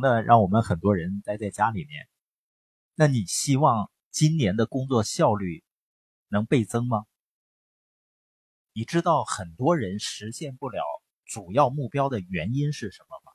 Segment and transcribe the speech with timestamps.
[0.00, 2.08] 那，让我们很多人待在家里面。
[2.94, 5.64] 那你希望今年的工作效率
[6.28, 7.06] 能倍增吗？
[8.72, 10.82] 你知道很多人实现不了
[11.24, 13.32] 主要目标的原因是什么吗？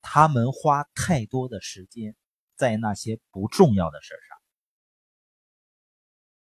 [0.00, 2.16] 他们花太多的时间
[2.54, 4.38] 在那些不重要的事上。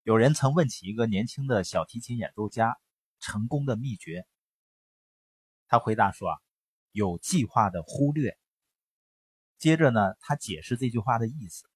[0.04, 2.78] 有人曾问起一个年轻的小提琴演奏家
[3.20, 4.26] 成功的秘诀，
[5.68, 6.40] 他回答说：“啊，
[6.92, 8.38] 有计划的忽略。”
[9.58, 11.70] 接着呢，他解释这句话的意思：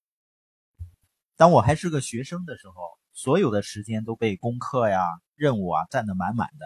[1.36, 2.74] 当我还是个学生的时候。
[3.16, 5.00] 所有的时间都被功课呀、
[5.36, 6.66] 任务啊占得满满的。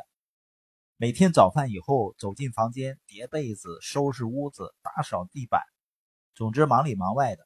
[0.96, 5.62] 每天早饭以后，走进房间，叠被子、收拾屋子、打扫地板，
[6.36, 7.46] 总之忙里忙外的。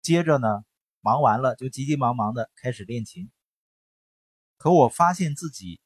[0.00, 0.48] 接着呢，
[0.98, 3.30] 忙完了就急急忙忙的开始练琴。
[4.56, 5.80] 可我发现自己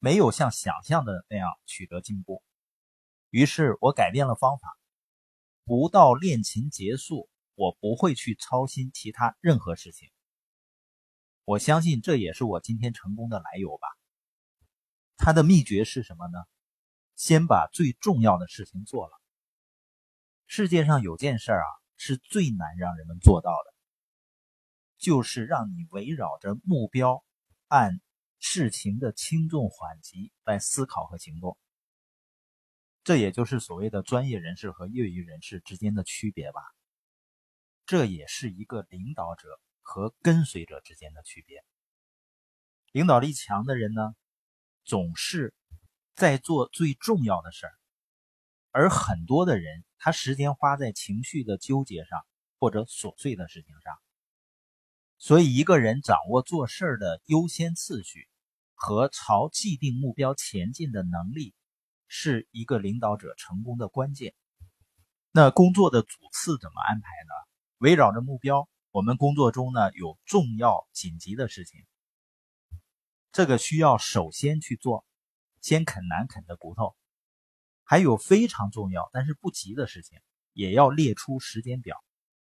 [0.00, 2.42] 没有像想象的那样取得进步，
[3.32, 4.76] 于是我改变了方法，
[5.64, 10.10] 不到练琴结束，我不会去操心其他任何事情。
[11.46, 13.88] 我相信这也是我今天成功的来由吧。
[15.16, 16.38] 他的秘诀是什么呢？
[17.16, 19.12] 先把最重要的事情做了。
[20.46, 21.64] 世界上有件事啊，
[21.96, 23.74] 是最难让人们做到的，
[24.98, 27.24] 就是让你围绕着目标，
[27.68, 27.98] 按
[28.38, 31.56] 事情的轻重缓急来思考和行动。
[33.04, 36.60] 这也就是所谓的专业人士和业余人士之间的区别吧。
[37.86, 39.48] 这也是一个领导者。
[39.84, 41.64] 和跟随者之间的区别。
[42.92, 44.14] 领导力强的人呢，
[44.84, 45.52] 总是
[46.14, 47.74] 在做最重要的事儿，
[48.70, 52.24] 而很多的人，他时间花在情绪的纠结上
[52.60, 53.92] 或者琐碎的事情上。
[55.18, 58.28] 所以，一个人掌握做事儿的优先次序
[58.74, 61.54] 和朝既定目标前进的能力，
[62.14, 64.34] 是一个领导者成功的关键。
[65.30, 67.32] 那工作的主次怎么安排呢？
[67.78, 68.68] 围绕着目标。
[68.90, 71.86] 我们工作中呢有重要紧急的事情，
[73.32, 75.06] 这个需要首先去做，
[75.62, 76.94] 先啃难啃的骨头；
[77.82, 80.20] 还有非常重要但是不急的事情，
[80.52, 81.96] 也要列出时间表，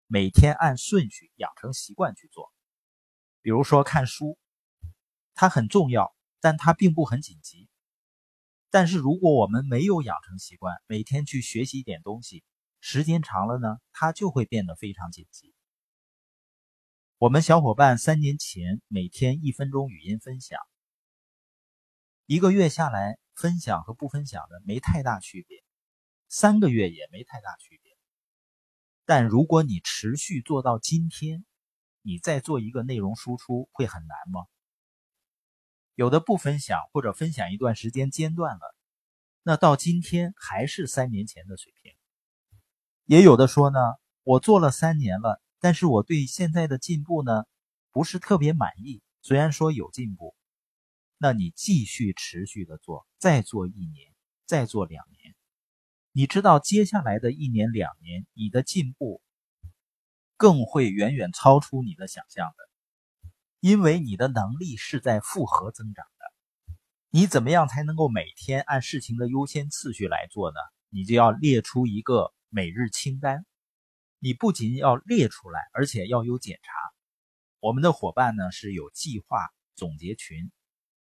[0.08, 2.52] 每天按顺序养成习惯去做。
[3.40, 4.36] 比如说看书，
[5.34, 7.68] 它很重要，但它并不很紧急。
[8.72, 12.42] 但是如果我们没有养成习惯，每天去学习一点东西，
[12.80, 15.52] 时间长了呢，它就会变得非常紧急。
[17.18, 20.58] 我们小伙伴三年前每天一分钟语音分享，
[22.24, 25.62] 一个月下来，分享和不分享的没太大区别，
[26.30, 27.92] 三个月也没太大区别。
[29.04, 31.44] 但如果你持续做到今天，
[32.00, 34.46] 你再做一个内容输出会很难吗？
[35.94, 38.76] 有的不分享或者分享一段时间间断了，
[39.42, 41.92] 那到今天还是三年前的水平。
[43.04, 43.78] 也有的说呢，
[44.22, 45.40] 我做了三年了。
[45.64, 47.44] 但是我对现在的进步呢，
[47.92, 49.00] 不是特别满意。
[49.20, 50.34] 虽然说有进步，
[51.18, 54.12] 那你继续持续的做，再做一年，
[54.44, 55.36] 再做两年，
[56.10, 59.22] 你知道接下来的一年两年，你的进步
[60.36, 62.68] 更会远远超出你的想象的，
[63.62, 66.74] 因为你的能力是在复合增长的。
[67.10, 70.58] 你怎么样才能够每天按事情的优先次序来做呢？
[70.88, 73.46] 你就要列出一个每日清单。
[74.18, 76.72] 你不仅要列出来，而且要有检查。
[77.60, 79.38] 我们的伙伴呢是有计划
[79.76, 80.50] 总结群，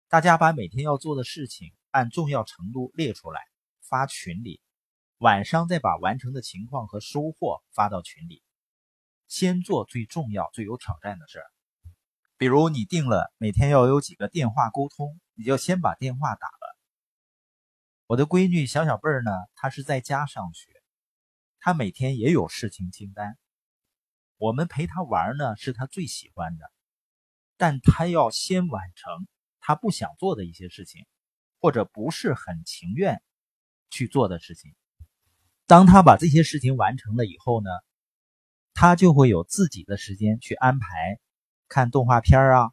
[0.07, 3.41] 大家把每天要做的事情按重要程度列出来
[3.81, 4.61] 发群里，
[5.17, 8.41] 晚上再把完成的情况和收获发到群里。
[9.27, 11.45] 先做最重要、最有挑战的事儿，
[12.37, 16.77] 比如你定了每天要有几个电话沟通，你就先把电话打了。
[18.05, 20.71] 我的闺女小小贝儿呢，她是在家上学。
[21.59, 23.37] 她每天也有事情清单，
[24.37, 26.71] 我们陪她玩呢，是她最喜欢的。
[27.57, 29.27] 但她要先完成
[29.59, 31.07] 她不想做的一些事情，
[31.59, 33.21] 或者不是很情愿
[33.89, 34.75] 去做的事情。
[35.65, 37.69] 当他把这些事情完成了以后呢，
[38.73, 41.19] 他就会有自己的时间去安排
[41.67, 42.71] 看动画片啊，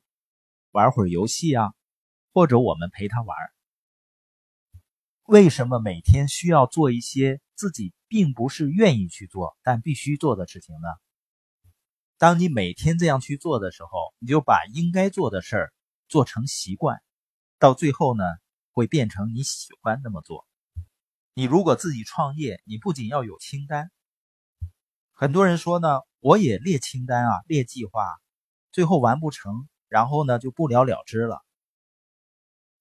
[0.71, 1.73] 玩会儿游戏啊，
[2.33, 3.37] 或者我们陪他玩。
[5.25, 10.89] 为什么每天需要做一些自己并不是愿意去做但必须做的事情呢？
[12.19, 15.73] 当你每天这样去做的时候，你就把应该做的事儿
[16.09, 17.03] 做成习惯，
[17.59, 18.23] 到最后呢，
[18.71, 20.47] 会变成你喜欢那么做。
[21.35, 23.91] 你如果自己创业，你不仅要有清单，
[25.13, 28.05] 很多人说呢，我也列清单啊，列计划，
[28.75, 31.47] 最后完不成，然后呢就不了了之了。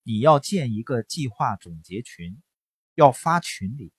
[0.01, 2.42] 你要建一个计划总结群，
[2.95, 3.94] 要发群里。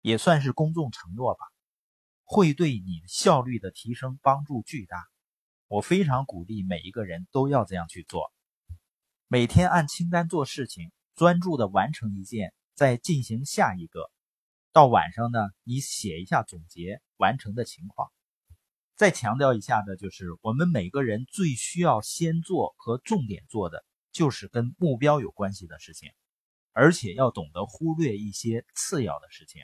[0.00, 1.44] 也算是公众承诺吧，
[2.24, 5.06] 会对你效率的提升帮助巨大。
[5.66, 8.32] 我非常鼓励每一个人都要这样去做，
[9.26, 14.10] 每天按清单做事情，专注的完成一件，再进行下一个。
[14.72, 18.10] 到晚上呢，你写一下总结完成的情况。
[18.98, 26.10] 再强调一下呢就是，我们每个人最需要先做和重点做的，就是跟目标有关系的事情，
[26.72, 29.62] 而且要懂得忽略一些次要的事情。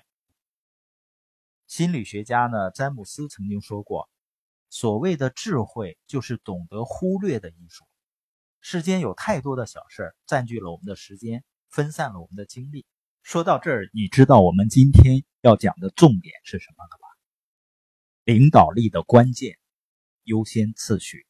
[1.67, 4.09] 心理学家呢，詹姆斯曾经说过。
[4.71, 7.85] 所谓的智慧，就是懂得忽略的艺术。
[8.61, 12.87] 世间有太多的小事儿占据了我们的时间，分散了我们的精力。
[13.23, 17.04] 说到这儿，你知道我们今天要讲的重点是什么了吗？
[18.25, 19.59] 领导力的关键，
[20.23, 21.27] 优先次序。